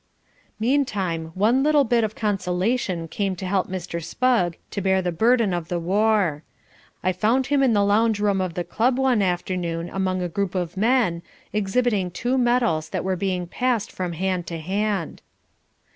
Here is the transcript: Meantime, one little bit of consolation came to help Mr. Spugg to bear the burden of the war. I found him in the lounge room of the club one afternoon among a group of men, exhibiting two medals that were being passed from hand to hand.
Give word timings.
Meantime, 0.59 1.31
one 1.35 1.61
little 1.61 1.83
bit 1.83 2.03
of 2.03 2.15
consolation 2.15 3.07
came 3.07 3.35
to 3.35 3.45
help 3.45 3.67
Mr. 3.67 4.03
Spugg 4.03 4.57
to 4.71 4.81
bear 4.81 4.99
the 4.99 5.11
burden 5.11 5.53
of 5.53 5.67
the 5.67 5.77
war. 5.79 6.41
I 7.03 7.11
found 7.13 7.45
him 7.45 7.61
in 7.61 7.73
the 7.73 7.85
lounge 7.85 8.19
room 8.19 8.41
of 8.41 8.55
the 8.55 8.63
club 8.63 8.97
one 8.97 9.21
afternoon 9.21 9.91
among 9.93 10.23
a 10.23 10.27
group 10.27 10.55
of 10.55 10.75
men, 10.75 11.21
exhibiting 11.53 12.09
two 12.09 12.39
medals 12.39 12.89
that 12.89 13.03
were 13.03 13.15
being 13.15 13.45
passed 13.45 13.91
from 13.91 14.13
hand 14.13 14.47
to 14.47 14.57
hand. 14.57 15.21